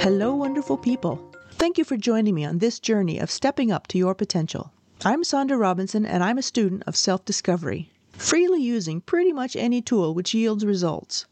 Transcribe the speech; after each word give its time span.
Hello, 0.00 0.34
wonderful 0.34 0.76
people. 0.76 1.18
Thank 1.52 1.78
you 1.78 1.84
for 1.84 1.96
joining 1.96 2.34
me 2.34 2.44
on 2.44 2.58
this 2.58 2.78
journey 2.78 3.18
of 3.18 3.30
stepping 3.30 3.72
up 3.72 3.86
to 3.88 3.98
your 3.98 4.14
potential. 4.14 4.70
I'm 5.04 5.22
Sonda 5.22 5.58
Robinson, 5.58 6.04
and 6.06 6.22
I'm 6.22 6.38
a 6.38 6.42
student 6.42 6.82
of 6.86 6.94
self 6.94 7.24
discovery, 7.24 7.90
freely 8.12 8.62
using 8.62 9.00
pretty 9.00 9.32
much 9.32 9.56
any 9.56 9.82
tool 9.82 10.14
which 10.14 10.34
yields 10.34 10.64
results. 10.64 11.26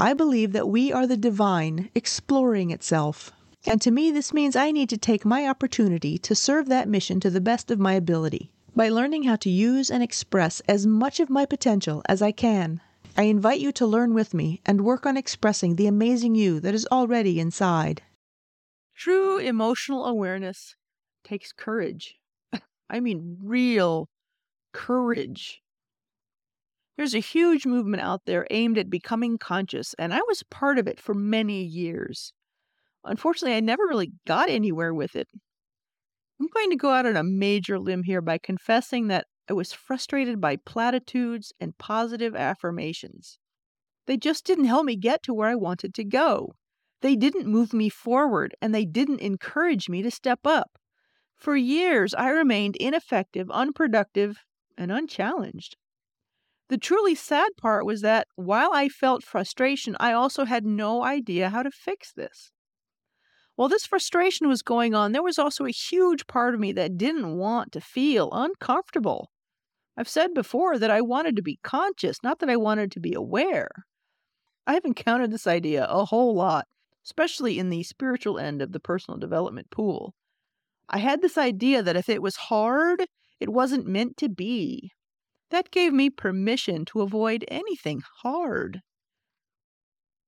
I 0.00 0.14
believe 0.14 0.52
that 0.52 0.68
we 0.68 0.92
are 0.92 1.06
the 1.06 1.16
divine 1.16 1.90
exploring 1.94 2.70
itself. 2.70 3.30
And 3.66 3.80
to 3.82 3.90
me, 3.90 4.10
this 4.10 4.32
means 4.32 4.56
I 4.56 4.72
need 4.72 4.88
to 4.88 4.96
take 4.96 5.24
my 5.24 5.46
opportunity 5.46 6.18
to 6.18 6.34
serve 6.34 6.68
that 6.68 6.88
mission 6.88 7.20
to 7.20 7.30
the 7.30 7.40
best 7.40 7.70
of 7.70 7.78
my 7.78 7.92
ability 7.92 8.50
by 8.74 8.88
learning 8.88 9.24
how 9.24 9.36
to 9.36 9.50
use 9.50 9.90
and 9.90 10.02
express 10.02 10.60
as 10.68 10.86
much 10.86 11.20
of 11.20 11.30
my 11.30 11.44
potential 11.44 12.02
as 12.08 12.22
I 12.22 12.32
can. 12.32 12.80
I 13.18 13.22
invite 13.22 13.58
you 13.58 13.72
to 13.72 13.84
learn 13.84 14.14
with 14.14 14.32
me 14.32 14.62
and 14.64 14.84
work 14.84 15.04
on 15.04 15.16
expressing 15.16 15.74
the 15.74 15.88
amazing 15.88 16.36
you 16.36 16.60
that 16.60 16.72
is 16.72 16.86
already 16.92 17.40
inside. 17.40 18.02
True 18.94 19.38
emotional 19.38 20.06
awareness 20.06 20.76
takes 21.24 21.50
courage. 21.50 22.14
I 22.88 23.00
mean, 23.00 23.38
real 23.42 24.08
courage. 24.72 25.60
There's 26.96 27.16
a 27.16 27.18
huge 27.18 27.66
movement 27.66 28.04
out 28.04 28.22
there 28.24 28.46
aimed 28.52 28.78
at 28.78 28.88
becoming 28.88 29.36
conscious, 29.36 29.96
and 29.98 30.14
I 30.14 30.20
was 30.28 30.44
part 30.44 30.78
of 30.78 30.86
it 30.86 31.00
for 31.00 31.12
many 31.12 31.64
years. 31.64 32.32
Unfortunately, 33.04 33.56
I 33.56 33.60
never 33.60 33.82
really 33.84 34.12
got 34.28 34.48
anywhere 34.48 34.94
with 34.94 35.16
it. 35.16 35.26
I'm 36.40 36.46
going 36.54 36.70
to 36.70 36.76
go 36.76 36.90
out 36.90 37.04
on 37.04 37.16
a 37.16 37.24
major 37.24 37.80
limb 37.80 38.04
here 38.04 38.20
by 38.20 38.38
confessing 38.38 39.08
that 39.08 39.26
I 39.48 39.52
was 39.54 39.72
frustrated 39.72 40.40
by 40.40 40.56
platitudes 40.56 41.52
and 41.58 41.76
positive 41.78 42.36
affirmations. 42.36 43.38
They 44.06 44.16
just 44.16 44.44
didn't 44.44 44.66
help 44.66 44.84
me 44.86 44.96
get 44.96 45.22
to 45.24 45.34
where 45.34 45.48
I 45.48 45.54
wanted 45.54 45.94
to 45.94 46.04
go. 46.04 46.56
They 47.00 47.16
didn't 47.16 47.46
move 47.46 47.72
me 47.72 47.88
forward, 47.88 48.54
and 48.60 48.74
they 48.74 48.84
didn't 48.84 49.20
encourage 49.20 49.88
me 49.88 50.02
to 50.02 50.10
step 50.10 50.46
up. 50.46 50.78
For 51.36 51.56
years, 51.56 52.14
I 52.14 52.30
remained 52.30 52.76
ineffective, 52.76 53.50
unproductive, 53.50 54.44
and 54.76 54.92
unchallenged. 54.92 55.76
The 56.68 56.78
truly 56.78 57.14
sad 57.14 57.56
part 57.56 57.84
was 57.86 58.00
that 58.02 58.28
while 58.36 58.72
I 58.72 58.88
felt 58.88 59.24
frustration, 59.24 59.96
I 60.00 60.12
also 60.12 60.44
had 60.44 60.64
no 60.64 61.04
idea 61.04 61.50
how 61.50 61.62
to 61.62 61.70
fix 61.70 62.12
this. 62.12 62.52
While 63.56 63.68
this 63.68 63.84
frustration 63.84 64.48
was 64.48 64.62
going 64.62 64.94
on, 64.94 65.12
there 65.12 65.22
was 65.22 65.38
also 65.38 65.66
a 65.66 65.70
huge 65.70 66.26
part 66.26 66.54
of 66.54 66.60
me 66.60 66.72
that 66.72 66.96
didn't 66.96 67.36
want 67.36 67.72
to 67.72 67.80
feel 67.80 68.30
uncomfortable. 68.32 69.30
I've 69.98 70.08
said 70.08 70.32
before 70.32 70.78
that 70.78 70.92
I 70.92 71.00
wanted 71.00 71.34
to 71.34 71.42
be 71.42 71.58
conscious, 71.64 72.22
not 72.22 72.38
that 72.38 72.48
I 72.48 72.54
wanted 72.54 72.92
to 72.92 73.00
be 73.00 73.14
aware. 73.14 73.68
I've 74.64 74.84
encountered 74.84 75.32
this 75.32 75.48
idea 75.48 75.86
a 75.86 76.04
whole 76.04 76.36
lot, 76.36 76.68
especially 77.04 77.58
in 77.58 77.68
the 77.68 77.82
spiritual 77.82 78.38
end 78.38 78.62
of 78.62 78.70
the 78.70 78.78
personal 78.78 79.18
development 79.18 79.72
pool. 79.72 80.14
I 80.88 80.98
had 80.98 81.20
this 81.20 81.36
idea 81.36 81.82
that 81.82 81.96
if 81.96 82.08
it 82.08 82.22
was 82.22 82.36
hard, 82.36 83.06
it 83.40 83.48
wasn't 83.48 83.88
meant 83.88 84.16
to 84.18 84.28
be. 84.28 84.92
That 85.50 85.72
gave 85.72 85.92
me 85.92 86.10
permission 86.10 86.84
to 86.86 87.00
avoid 87.00 87.44
anything 87.48 88.02
hard. 88.22 88.82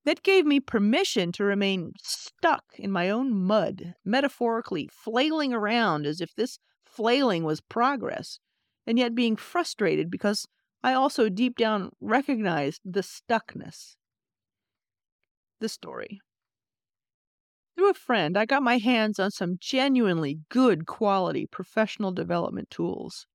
That 0.04 0.24
gave 0.24 0.46
me 0.46 0.58
permission 0.58 1.30
to 1.32 1.44
remain 1.44 1.92
stuck 2.02 2.64
in 2.76 2.90
my 2.90 3.08
own 3.08 3.32
mud, 3.32 3.94
metaphorically 4.04 4.88
flailing 4.92 5.52
around 5.52 6.06
as 6.06 6.20
if 6.20 6.34
this 6.34 6.58
flailing 6.84 7.44
was 7.44 7.60
progress, 7.60 8.40
and 8.86 8.98
yet 8.98 9.14
being 9.14 9.36
frustrated 9.36 10.10
because 10.10 10.46
I 10.82 10.94
also 10.94 11.28
deep 11.28 11.56
down 11.56 11.90
recognized 12.00 12.82
the 12.84 13.00
stuckness. 13.02 13.96
The 15.60 15.68
story. 15.68 16.20
Through 17.74 17.90
a 17.90 17.94
friend, 17.94 18.36
I 18.36 18.44
got 18.46 18.62
my 18.62 18.78
hands 18.78 19.18
on 19.18 19.32
some 19.32 19.58
genuinely 19.58 20.40
good 20.50 20.86
quality 20.86 21.46
professional 21.46 22.12
development 22.12 22.70
tools. 22.70 23.26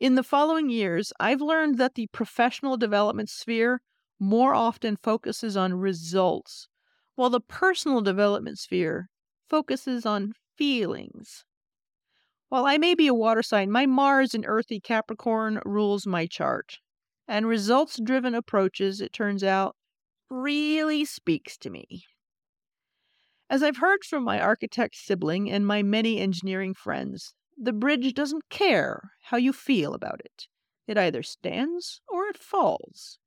In 0.00 0.16
the 0.16 0.22
following 0.22 0.70
years, 0.70 1.12
I've 1.20 1.40
learned 1.40 1.78
that 1.78 1.94
the 1.94 2.08
professional 2.08 2.76
development 2.76 3.30
sphere 3.30 3.80
more 4.18 4.54
often 4.54 4.96
focuses 4.96 5.56
on 5.56 5.74
results, 5.74 6.68
while 7.14 7.30
the 7.30 7.40
personal 7.40 8.02
development 8.02 8.58
sphere 8.58 9.08
focuses 9.48 10.04
on 10.04 10.34
feelings. 10.56 11.44
While 12.52 12.66
I 12.66 12.76
may 12.76 12.94
be 12.94 13.06
a 13.06 13.14
water 13.14 13.42
sign, 13.42 13.70
my 13.70 13.86
Mars 13.86 14.34
in 14.34 14.44
earthy 14.44 14.78
Capricorn 14.78 15.62
rules 15.64 16.06
my 16.06 16.26
chart. 16.26 16.80
And 17.26 17.46
results 17.46 17.98
driven 17.98 18.34
approaches, 18.34 19.00
it 19.00 19.14
turns 19.14 19.42
out, 19.42 19.74
really 20.28 21.06
speaks 21.06 21.56
to 21.56 21.70
me. 21.70 22.04
As 23.48 23.62
I've 23.62 23.78
heard 23.78 24.04
from 24.04 24.22
my 24.22 24.38
architect 24.38 24.96
sibling 24.96 25.50
and 25.50 25.66
my 25.66 25.82
many 25.82 26.18
engineering 26.18 26.74
friends, 26.74 27.32
the 27.56 27.72
bridge 27.72 28.12
doesn't 28.12 28.50
care 28.50 29.12
how 29.22 29.38
you 29.38 29.54
feel 29.54 29.94
about 29.94 30.20
it. 30.22 30.46
It 30.86 30.98
either 30.98 31.22
stands 31.22 32.02
or 32.06 32.26
it 32.26 32.36
falls. 32.36 33.18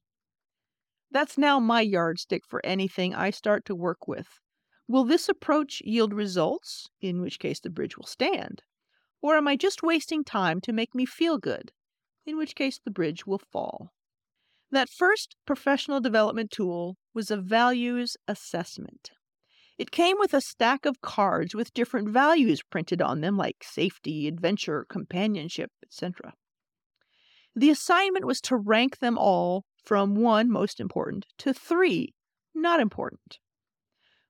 That's 1.09 1.35
now 1.35 1.59
my 1.59 1.81
yardstick 1.81 2.46
for 2.46 2.64
anything 2.64 3.16
I 3.16 3.31
start 3.31 3.66
to 3.66 3.75
work 3.75 4.08
with. 4.08 4.28
Will 4.88 5.03
this 5.03 5.28
approach 5.28 5.81
yield 5.84 6.14
results, 6.14 6.90
in 7.02 7.24
which 7.24 7.40
case 7.40 7.59
the 7.59 7.72
bridge 7.72 7.97
will 7.97 8.06
stand? 8.06 8.62
Or 9.25 9.38
am 9.38 9.47
I 9.47 9.56
just 9.56 9.81
wasting 9.81 10.24
time 10.24 10.62
to 10.62 10.72
make 10.72 10.94
me 10.94 11.03
feel 11.03 11.40
good, 11.40 11.72
in 12.28 12.38
which 12.38 12.53
case 12.53 12.78
the 12.78 12.91
bridge 12.91 13.25
will 13.25 13.40
fall? 13.40 13.91
That 14.69 14.88
first 14.88 15.36
professional 15.47 16.00
development 16.00 16.52
tool 16.52 16.97
was 17.12 17.31
a 17.31 17.38
values 17.38 18.18
assessment. 18.28 19.09
It 19.80 19.90
came 19.90 20.18
with 20.19 20.35
a 20.35 20.41
stack 20.41 20.85
of 20.85 21.02
cards 21.02 21.56
with 21.56 21.74
different 21.74 22.09
values 22.09 22.62
printed 22.62 23.02
on 23.02 23.22
them, 23.22 23.35
like 23.35 23.64
safety, 23.64 24.28
adventure, 24.28 24.85
companionship, 24.88 25.72
etc. 25.84 26.35
The 27.56 27.72
assignment 27.72 28.25
was 28.25 28.40
to 28.41 28.56
rank 28.56 29.00
them 29.00 29.18
all 29.18 29.66
from 29.84 30.14
one, 30.14 30.52
most 30.52 30.80
important, 30.80 31.25
to 31.40 31.52
three, 31.52 32.14
not 32.53 32.80
important. 32.80 33.40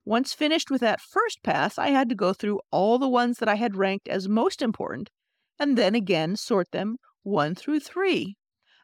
Once 0.06 0.34
finished 0.34 0.70
with 0.70 0.82
that 0.82 1.02
first 1.02 1.42
pass, 1.44 1.80
I 1.80 1.90
had 1.90 2.10
to 2.10 2.16
go 2.16 2.32
through 2.32 2.62
all 2.72 3.00
the 3.00 3.10
ones 3.10 3.40
that 3.40 3.50
I 3.50 3.56
had 3.56 3.76
ranked 3.76 4.08
as 4.08 4.30
most 4.30 4.62
important 4.62 5.10
and 5.58 5.78
then 5.78 5.96
again 5.96 6.36
sort 6.36 6.72
them 6.72 6.98
one 7.24 7.56
through 7.56 7.80
three. 7.80 8.38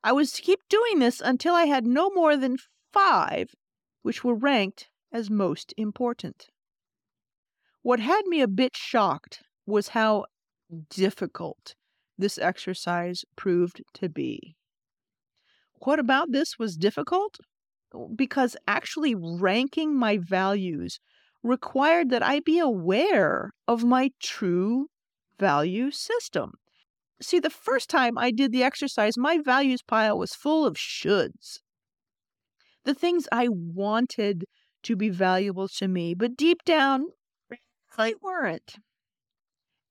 I 0.03 0.13
was 0.13 0.31
to 0.33 0.41
keep 0.41 0.59
doing 0.67 0.99
this 0.99 1.21
until 1.21 1.53
I 1.53 1.65
had 1.65 1.85
no 1.85 2.09
more 2.09 2.35
than 2.35 2.57
five 2.91 3.53
which 4.01 4.23
were 4.23 4.33
ranked 4.33 4.89
as 5.11 5.29
most 5.29 5.73
important. 5.77 6.47
What 7.83 7.99
had 7.99 8.25
me 8.25 8.41
a 8.41 8.47
bit 8.47 8.75
shocked 8.75 9.43
was 9.65 9.89
how 9.89 10.25
difficult 10.89 11.75
this 12.17 12.37
exercise 12.37 13.25
proved 13.35 13.81
to 13.95 14.09
be. 14.09 14.55
What 15.83 15.99
about 15.99 16.31
this 16.31 16.57
was 16.57 16.77
difficult? 16.77 17.37
Because 18.15 18.55
actually 18.67 19.15
ranking 19.15 19.97
my 19.97 20.17
values 20.17 20.99
required 21.43 22.09
that 22.09 22.23
I 22.23 22.39
be 22.39 22.59
aware 22.59 23.51
of 23.67 23.83
my 23.83 24.11
true 24.19 24.87
value 25.39 25.91
system. 25.91 26.53
See, 27.21 27.39
the 27.39 27.49
first 27.49 27.89
time 27.89 28.17
I 28.17 28.31
did 28.31 28.51
the 28.51 28.63
exercise, 28.63 29.17
my 29.17 29.37
values 29.37 29.81
pile 29.81 30.17
was 30.17 30.33
full 30.33 30.65
of 30.65 30.75
shoulds. 30.75 31.59
The 32.83 32.93
things 32.93 33.27
I 33.31 33.47
wanted 33.49 34.45
to 34.83 34.95
be 34.95 35.09
valuable 35.09 35.67
to 35.67 35.87
me, 35.87 36.15
but 36.15 36.35
deep 36.35 36.63
down, 36.63 37.05
they 37.97 38.15
weren't. 38.21 38.75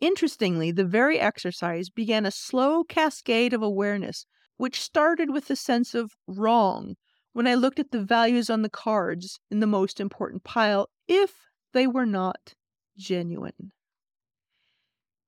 Interestingly, 0.00 0.72
the 0.72 0.84
very 0.84 1.20
exercise 1.20 1.90
began 1.90 2.26
a 2.26 2.30
slow 2.30 2.84
cascade 2.84 3.52
of 3.52 3.62
awareness 3.62 4.26
which 4.56 4.80
started 4.80 5.30
with 5.30 5.46
the 5.46 5.56
sense 5.56 5.94
of 5.94 6.12
wrong 6.26 6.96
when 7.40 7.46
I 7.46 7.54
looked 7.54 7.80
at 7.80 7.90
the 7.90 8.04
values 8.04 8.50
on 8.50 8.60
the 8.60 8.68
cards 8.68 9.40
in 9.50 9.60
the 9.60 9.66
most 9.66 9.98
important 9.98 10.44
pile 10.44 10.90
if 11.08 11.48
they 11.72 11.86
were 11.86 12.04
not 12.04 12.52
genuine. 12.98 13.72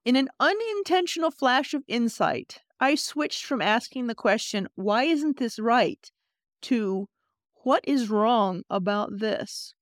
In 0.05 0.15
an 0.17 0.29
unintentional 0.39 1.31
flash 1.31 1.73
of 1.73 1.85
insight, 1.89 2.61
I 2.79 2.97
switched 2.97 3.47
from 3.47 3.63
asking 3.63 4.09
the 4.09 4.15
question, 4.15 4.69
why 4.75 5.05
isn't 5.05 5.39
this 5.39 5.59
right, 5.59 6.13
to 6.65 7.09
what 7.63 7.83
is 7.85 8.11
wrong 8.11 8.63
about 8.69 9.19
this? 9.19 9.73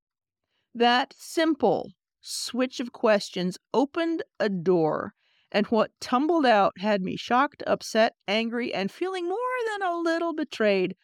That 0.72 1.12
simple 1.18 1.90
switch 2.20 2.78
of 2.78 2.92
questions 2.92 3.58
opened 3.74 4.22
a 4.38 4.48
door 4.48 5.14
and 5.50 5.66
what 5.66 5.90
tumbled 6.00 6.46
out 6.46 6.74
had 6.78 7.02
me 7.02 7.16
shocked, 7.16 7.64
upset, 7.66 8.14
angry, 8.28 8.72
and 8.72 8.88
feeling 8.88 9.28
more 9.28 9.36
than 9.72 9.82
a 9.82 9.98
little 9.98 10.32
betrayed 10.32 10.94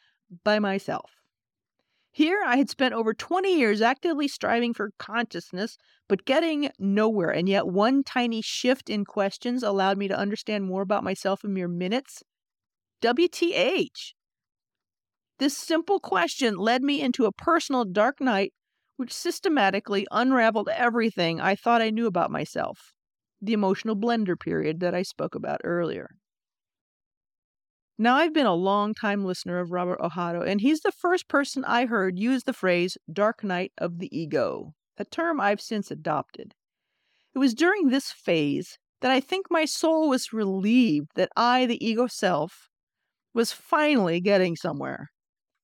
by 0.45 0.59
myself. 0.59 1.13
Here 2.11 2.43
I 2.45 2.57
had 2.57 2.69
spent 2.71 2.95
over 2.95 3.15
20 3.15 3.57
years 3.57 3.81
actively 3.81 4.27
striving 4.27 4.75
for 4.75 4.91
consciousness, 4.99 5.79
but 6.09 6.25
getting 6.25 6.71
nowhere, 6.79 7.31
and 7.31 7.49
yet 7.49 7.69
one 7.69 8.03
tiny 8.03 8.43
shift 8.43 8.91
in 8.91 9.05
questions 9.05 9.63
allowed 9.63 9.99
me 9.99 10.09
to 10.09 10.19
understand 10.19 10.65
more 10.65 10.83
about 10.83 11.05
myself 11.05 11.45
in 11.45 11.53
mere 11.53 11.69
minutes. 11.69 12.25
WTH! 13.03 14.15
This 15.39 15.57
simple 15.57 16.01
question 16.01 16.57
led 16.57 16.83
me 16.83 17.01
into 17.01 17.25
a 17.27 17.33
personal 17.33 17.85
dark 17.85 18.21
night 18.21 18.53
which 18.97 19.13
systematically 19.13 20.07
unraveled 20.11 20.69
everything 20.71 21.41
I 21.41 21.55
thought 21.55 21.83
I 21.83 21.91
knew 21.91 22.07
about 22.07 22.31
myself, 22.31 22.95
the 23.41 23.53
emotional 23.53 23.97
blender 23.97 24.39
period 24.39 24.81
that 24.81 24.95
I 24.95 25.03
spoke 25.03 25.35
about 25.35 25.61
earlier. 25.65 26.17
Now, 27.99 28.17
I've 28.17 28.35
been 28.35 28.47
a 28.47 28.55
long 28.55 28.93
time 28.93 29.25
listener 29.25 29.59
of 29.59 29.73
Robert 29.73 30.01
Ohotto, 30.01 30.47
and 30.47 30.61
he's 30.61 30.81
the 30.81 30.93
first 30.93 31.29
person 31.29 31.65
I 31.65 31.87
heard 31.87 32.19
use 32.19 32.45
the 32.45 32.53
phrase 32.53 32.99
dark 33.11 33.43
night 33.43 33.73
of 33.79 34.01
the 34.01 34.15
ego, 34.17 34.75
a 34.99 35.05
term 35.07 35.41
I've 35.41 35.63
since 35.63 35.91
adopted. 35.91 36.55
It 37.35 37.39
was 37.39 37.55
during 37.55 37.89
this 37.89 38.13
phase 38.13 38.79
that 39.01 39.11
I 39.11 39.21
think 39.21 39.47
my 39.51 39.65
soul 39.65 40.11
was 40.11 40.33
relieved 40.33 41.13
that 41.15 41.31
I, 41.37 41.65
the 41.65 41.83
ego 41.85 42.07
self, 42.07 42.69
was 43.33 43.51
finally 43.53 44.21
getting 44.21 44.57
somewhere. 44.57 45.11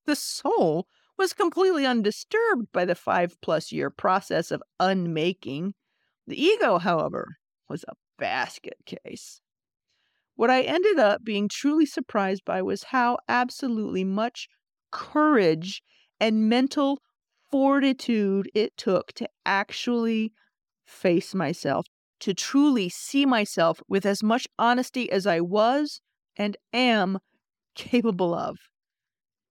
The 0.06 0.17
soul 0.17 0.87
was 1.19 1.35
completely 1.35 1.85
undisturbed 1.85 2.73
by 2.73 2.87
the 2.87 2.94
five 2.94 3.37
plus 3.43 3.73
year 3.73 3.90
process 3.90 4.50
of 4.50 4.62
unmaking. 4.81 5.75
The 6.26 6.43
ego, 6.43 6.78
however, 6.78 7.37
was 7.69 7.85
a 7.88 7.94
basket 8.19 8.78
case. 8.87 9.41
What 10.42 10.50
I 10.50 10.62
ended 10.62 10.98
up 10.98 11.22
being 11.22 11.48
truly 11.48 11.86
surprised 11.86 12.44
by 12.44 12.62
was 12.62 12.82
how 12.90 13.18
absolutely 13.28 14.02
much 14.02 14.48
courage 14.90 15.84
and 16.18 16.48
mental 16.48 17.00
fortitude 17.48 18.50
it 18.52 18.76
took 18.76 19.12
to 19.12 19.28
actually 19.46 20.32
face 20.84 21.32
myself, 21.32 21.86
to 22.18 22.34
truly 22.34 22.88
see 22.88 23.24
myself 23.24 23.80
with 23.86 24.04
as 24.04 24.24
much 24.24 24.48
honesty 24.58 25.08
as 25.12 25.28
I 25.28 25.38
was 25.38 26.00
and 26.34 26.56
am 26.72 27.20
capable 27.76 28.34
of. 28.34 28.58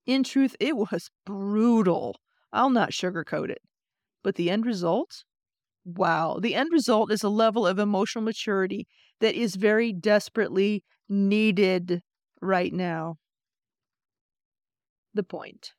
In 0.06 0.26
truth, 0.26 0.58
it 0.60 0.76
was 0.76 1.10
brutal. 1.26 2.20
I'll 2.52 2.70
not 2.70 2.92
sugarcoat 2.92 3.50
it. 3.50 3.62
But 4.24 4.36
the 4.36 4.50
end 4.50 4.66
result? 4.66 5.24
Wow. 5.86 6.40
The 6.40 6.56
end 6.56 6.70
result 6.72 7.12
is 7.12 7.24
a 7.24 7.30
level 7.30 7.66
of 7.66 7.80
emotional 7.80 8.24
maturity 8.24 8.88
that 9.20 9.36
is 9.36 9.56
very 9.56 9.92
desperately 9.94 10.84
needed 11.10 12.02
right 12.42 12.74
now. 12.74 13.18
The 15.14 15.24
point. 15.24 15.74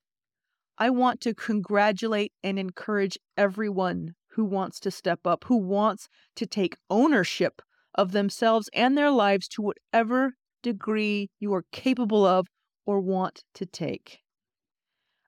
I 0.79 0.91
want 0.91 1.21
to 1.23 1.35
congratulate 1.35 2.33
and 2.43 2.59
encourage 2.59 3.19
everyone 3.37 4.17
who 4.33 4.45
wants 4.45 4.81
to 4.81 4.91
step 4.91 5.27
up, 5.27 5.45
who 5.45 5.57
wants 5.57 6.09
to 6.37 6.47
take 6.47 6.77
ownership 6.91 7.63
of 7.95 8.13
themselves 8.13 8.71
and 8.75 8.97
their 8.99 9.11
lives 9.11 9.49
to 9.49 9.63
whatever 9.63 10.35
degree 10.63 11.31
you 11.41 11.55
are 11.55 11.67
capable 11.73 12.27
of 12.27 12.49
or 12.87 13.01
want 13.01 13.45
to 13.55 13.67
take. 13.67 14.21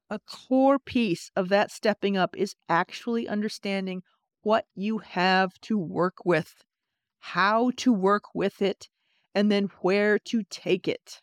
A 0.09 0.19
core 0.19 0.79
piece 0.79 1.31
of 1.37 1.51
that 1.51 1.71
stepping 1.71 2.17
up 2.17 2.35
is 2.39 2.57
actually 2.71 3.29
understanding 3.29 4.03
what 4.45 4.67
you 4.75 4.99
have 4.99 5.61
to 5.63 5.77
work 5.77 6.25
with, 6.25 6.55
how 7.19 7.73
to 7.79 7.93
work 7.93 8.35
with 8.35 8.63
it, 8.63 8.89
and 9.35 9.51
then 9.51 9.69
where 9.81 10.19
to 10.21 10.45
take 10.45 10.87
it. 10.87 11.21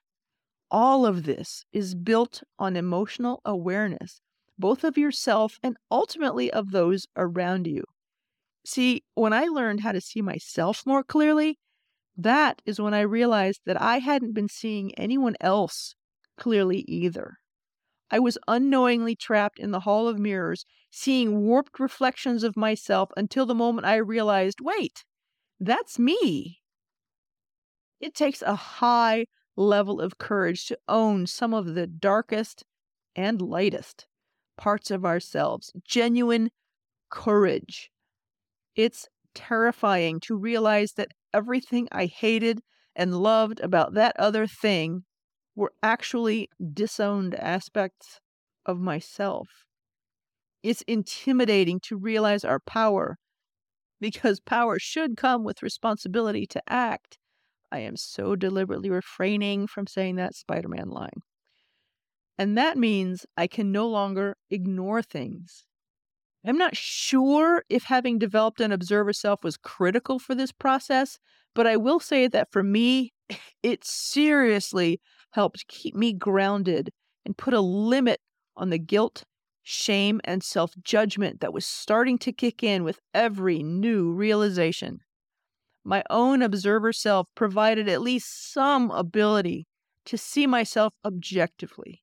All 0.69 1.05
of 1.05 1.23
this 1.23 1.65
is 1.71 1.95
built 1.95 2.43
on 2.59 2.75
emotional 2.75 3.41
awareness, 3.45 4.21
both 4.57 4.83
of 4.83 4.97
yourself 4.97 5.59
and 5.63 5.77
ultimately 5.89 6.51
of 6.51 6.71
those 6.71 7.07
around 7.15 7.67
you. 7.67 7.83
See, 8.65 9.03
when 9.15 9.33
I 9.33 9.45
learned 9.45 9.81
how 9.81 9.91
to 9.91 10.01
see 10.01 10.21
myself 10.21 10.83
more 10.85 11.03
clearly, 11.03 11.57
that 12.17 12.61
is 12.65 12.79
when 12.79 12.93
I 12.93 13.01
realized 13.01 13.61
that 13.65 13.81
I 13.81 13.99
hadn't 13.99 14.33
been 14.33 14.49
seeing 14.49 14.93
anyone 14.95 15.35
else 15.41 15.95
clearly 16.37 16.85
either. 16.87 17.37
I 18.11 18.19
was 18.19 18.37
unknowingly 18.47 19.15
trapped 19.15 19.57
in 19.57 19.71
the 19.71 19.79
hall 19.81 20.07
of 20.07 20.19
mirrors, 20.19 20.65
seeing 20.89 21.41
warped 21.41 21.79
reflections 21.79 22.43
of 22.43 22.57
myself 22.57 23.09
until 23.15 23.45
the 23.45 23.55
moment 23.55 23.87
I 23.87 23.95
realized 23.95 24.59
wait, 24.59 25.05
that's 25.59 25.97
me. 25.97 26.59
It 28.01 28.13
takes 28.13 28.41
a 28.41 28.55
high 28.55 29.27
level 29.55 30.01
of 30.01 30.17
courage 30.17 30.65
to 30.67 30.77
own 30.87 31.25
some 31.25 31.53
of 31.53 31.73
the 31.73 31.87
darkest 31.87 32.65
and 33.15 33.41
lightest 33.41 34.07
parts 34.57 34.91
of 34.91 35.05
ourselves. 35.05 35.71
Genuine 35.87 36.49
courage. 37.09 37.91
It's 38.75 39.07
terrifying 39.33 40.19
to 40.21 40.35
realize 40.35 40.93
that 40.93 41.11
everything 41.33 41.87
I 41.91 42.07
hated 42.07 42.61
and 42.95 43.21
loved 43.21 43.59
about 43.61 43.93
that 43.93 44.15
other 44.17 44.47
thing 44.47 45.05
were 45.55 45.73
actually 45.83 46.49
disowned 46.73 47.35
aspects 47.35 48.19
of 48.65 48.79
myself. 48.79 49.47
It's 50.63 50.83
intimidating 50.83 51.79
to 51.81 51.97
realize 51.97 52.45
our 52.45 52.59
power 52.59 53.17
because 53.99 54.39
power 54.39 54.79
should 54.79 55.17
come 55.17 55.43
with 55.43 55.63
responsibility 55.63 56.45
to 56.47 56.61
act. 56.67 57.17
I 57.71 57.79
am 57.79 57.95
so 57.95 58.35
deliberately 58.35 58.89
refraining 58.89 59.67
from 59.67 59.87
saying 59.87 60.15
that 60.17 60.35
Spider 60.35 60.67
Man 60.67 60.89
line. 60.89 61.21
And 62.37 62.57
that 62.57 62.77
means 62.77 63.25
I 63.37 63.47
can 63.47 63.71
no 63.71 63.87
longer 63.87 64.35
ignore 64.49 65.01
things. 65.01 65.65
I'm 66.45 66.57
not 66.57 66.75
sure 66.75 67.63
if 67.69 67.83
having 67.83 68.17
developed 68.17 68.61
an 68.61 68.71
observer 68.71 69.13
self 69.13 69.43
was 69.43 69.57
critical 69.57 70.17
for 70.17 70.33
this 70.33 70.51
process, 70.51 71.19
but 71.53 71.67
I 71.67 71.77
will 71.77 71.99
say 71.99 72.27
that 72.27 72.51
for 72.51 72.63
me, 72.63 73.13
it 73.63 73.83
seriously 73.83 74.99
helped 75.31 75.67
keep 75.67 75.95
me 75.95 76.13
grounded 76.13 76.91
and 77.25 77.37
put 77.37 77.53
a 77.53 77.61
limit 77.61 78.19
on 78.55 78.69
the 78.69 78.77
guilt, 78.77 79.23
shame, 79.63 80.21
and 80.23 80.43
self 80.43 80.73
judgment 80.83 81.39
that 81.41 81.53
was 81.53 81.65
starting 81.65 82.17
to 82.19 82.31
kick 82.31 82.63
in 82.63 82.83
with 82.83 82.99
every 83.13 83.63
new 83.63 84.11
realization. 84.11 84.99
My 85.83 86.03
own 86.09 86.41
observer 86.41 86.93
self 86.93 87.27
provided 87.35 87.87
at 87.89 88.01
least 88.01 88.51
some 88.53 88.91
ability 88.91 89.67
to 90.05 90.17
see 90.17 90.47
myself 90.47 90.93
objectively. 91.03 92.01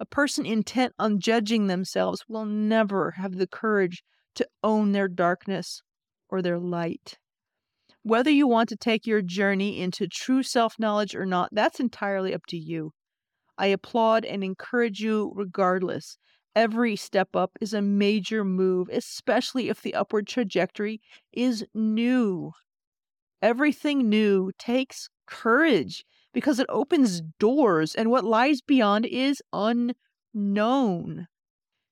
A 0.00 0.06
person 0.06 0.46
intent 0.46 0.94
on 0.98 1.20
judging 1.20 1.66
themselves 1.66 2.24
will 2.28 2.44
never 2.44 3.12
have 3.12 3.36
the 3.36 3.46
courage 3.46 4.04
to 4.36 4.48
own 4.62 4.92
their 4.92 5.08
darkness 5.08 5.82
or 6.28 6.42
their 6.42 6.58
light. 6.58 7.18
Whether 8.08 8.30
you 8.30 8.46
want 8.48 8.70
to 8.70 8.76
take 8.76 9.06
your 9.06 9.20
journey 9.20 9.82
into 9.82 10.08
true 10.08 10.42
self 10.42 10.78
knowledge 10.78 11.14
or 11.14 11.26
not, 11.26 11.50
that's 11.52 11.78
entirely 11.78 12.32
up 12.32 12.46
to 12.46 12.56
you. 12.56 12.92
I 13.58 13.66
applaud 13.66 14.24
and 14.24 14.42
encourage 14.42 15.00
you 15.00 15.30
regardless. 15.34 16.16
Every 16.56 16.96
step 16.96 17.36
up 17.36 17.58
is 17.60 17.74
a 17.74 17.82
major 17.82 18.46
move, 18.46 18.88
especially 18.90 19.68
if 19.68 19.82
the 19.82 19.94
upward 19.94 20.26
trajectory 20.26 21.02
is 21.34 21.66
new. 21.74 22.52
Everything 23.42 24.08
new 24.08 24.52
takes 24.58 25.10
courage 25.26 26.06
because 26.32 26.58
it 26.58 26.66
opens 26.70 27.20
doors, 27.38 27.94
and 27.94 28.10
what 28.10 28.24
lies 28.24 28.62
beyond 28.62 29.04
is 29.04 29.42
unknown. 29.52 31.26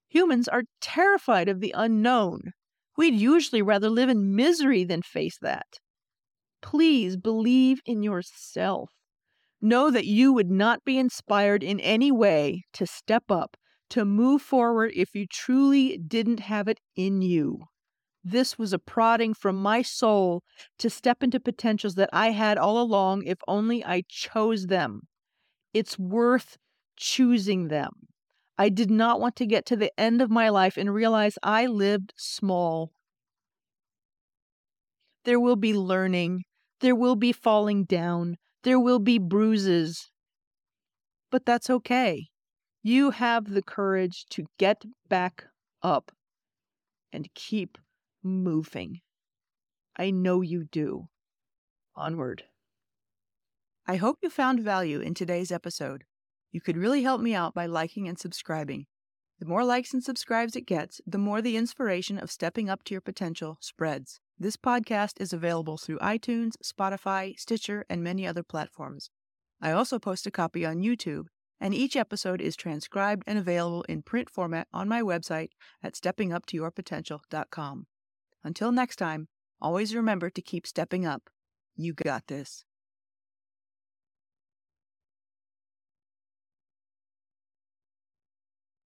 Humans 0.09 0.49
are 0.49 0.63
terrified 0.81 1.51
of 1.51 1.61
the 1.61 1.75
unknown. 1.77 2.53
We'd 2.97 3.13
usually 3.13 3.61
rather 3.61 3.91
live 3.91 4.09
in 4.09 4.35
misery 4.35 4.83
than 4.83 5.03
face 5.03 5.37
that. 5.43 5.79
Please 6.63 7.17
believe 7.17 7.81
in 7.87 8.03
yourself. 8.03 8.91
Know 9.61 9.91
that 9.91 10.07
you 10.07 10.33
would 10.33 10.51
not 10.51 10.85
be 10.85 10.99
inspired 10.99 11.63
in 11.63 11.81
any 11.81 12.13
way 12.13 12.65
to 12.75 12.87
step 12.87 13.31
up, 13.31 13.57
to 13.91 14.05
move 14.05 14.43
forward 14.43 14.93
if 14.95 15.15
you 15.15 15.27
truly 15.27 15.97
didn't 15.97 16.41
have 16.41 16.69
it 16.69 16.81
in 16.95 17.23
you. 17.23 17.65
This 18.25 18.59
was 18.59 18.73
a 18.73 18.79
prodding 18.79 19.35
from 19.35 19.57
my 19.57 19.83
soul 19.83 20.43
to 20.79 20.91
step 20.91 21.23
into 21.23 21.39
potentials 21.39 21.95
that 21.95 22.11
I 22.13 22.33
had 22.33 22.59
all 22.59 22.81
along 22.81 23.23
if 23.23 23.39
only 23.47 23.85
I 23.85 24.03
chose 24.09 24.67
them. 24.67 25.03
It's 25.73 25.99
worth 25.99 26.57
choosing 26.97 27.69
them. 27.69 27.93
I 28.59 28.69
did 28.69 28.91
not 28.91 29.21
want 29.21 29.37
to 29.37 29.47
get 29.47 29.65
to 29.67 29.77
the 29.77 29.93
end 30.01 30.21
of 30.21 30.31
my 30.31 30.49
life 30.49 30.77
and 30.77 30.93
realize 30.93 31.39
I 31.43 31.67
lived 31.67 32.15
small. 32.17 32.91
There 35.27 35.39
will 35.39 35.57
be 35.57 35.75
learning, 35.75 36.45
there 36.81 36.95
will 36.95 37.17
be 37.17 37.33
falling 37.33 37.85
down. 37.85 38.37
There 38.63 38.79
will 38.81 38.99
be 38.99 39.19
bruises. 39.19 40.11
But 41.31 41.47
that's 41.47 41.71
okay. 41.71 42.29
You 42.83 43.11
have 43.11 43.51
the 43.51 43.63
courage 43.63 44.27
to 44.31 44.47
get 44.59 44.85
back 45.09 45.47
up 45.83 46.13
and 47.13 47.29
keep 47.35 47.79
moving. 48.23 49.01
I 49.97 50.11
know 50.11 50.43
you 50.43 50.65
do. 50.65 51.09
Onward. 51.95 52.45
I 53.87 53.97
hope 53.97 54.19
you 54.23 54.31
found 54.31 54.61
value 54.61 55.01
in 55.01 55.15
today's 55.15 55.51
episode. 55.51 56.05
You 56.53 56.61
could 56.61 56.77
really 56.77 57.03
help 57.03 57.21
me 57.21 57.35
out 57.35 57.55
by 57.55 57.67
liking 57.67 58.07
and 58.07 58.19
subscribing. 58.19 58.87
The 59.39 59.47
more 59.47 59.65
likes 59.65 59.93
and 59.95 60.03
subscribes 60.03 60.57
it 60.57 60.67
gets, 60.67 61.01
the 61.07 61.19
more 61.19 61.41
the 61.41 61.57
inspiration 61.57 62.19
of 62.19 62.31
stepping 62.31 62.69
up 62.69 62.85
to 62.85 62.95
your 62.95 63.01
potential 63.01 63.59
spreads. 63.61 64.21
This 64.39 64.59
podcast 64.59 65.19
is 65.19 65.33
available 65.33 65.79
through 65.79 65.99
iTunes, 66.01 66.57
Spotify, 66.63 67.39
Stitcher, 67.41 67.87
and 67.89 68.05
many 68.05 68.27
other 68.27 68.43
platforms. 68.43 69.09
I 69.63 69.73
also 69.73 69.99
post 69.99 70.27
a 70.27 70.31
copy 70.31 70.67
on 70.67 70.83
YouTube, 70.83 71.29
and 71.59 71.73
each 71.75 71.97
episode 71.97 72.43
is 72.43 72.55
transcribed 72.55 73.23
and 73.27 73.39
available 73.39 73.83
in 73.85 74.03
print 74.03 74.29
format 74.29 74.69
on 74.75 74.91
my 74.91 75.01
website 75.01 75.49
at 75.83 75.95
steppinguptoyourpotential.com. 75.95 77.87
Until 78.45 78.73
next 78.73 78.97
time, 78.97 79.29
always 79.59 79.95
remember 79.95 80.29
to 80.29 80.43
keep 80.43 80.67
stepping 80.67 81.07
up. 81.07 81.31
You 81.75 81.95
got 81.95 82.27
this. 82.27 82.66